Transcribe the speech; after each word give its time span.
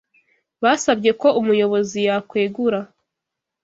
Basabye 0.63 1.11
ko 1.21 1.27
umuyobozi 1.39 1.99
yakwegura. 2.07 2.79